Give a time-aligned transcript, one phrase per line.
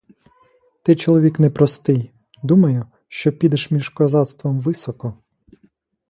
[0.83, 2.11] Ти чоловік не простий—
[2.43, 5.17] думаю, що підеш між козацтвом високо.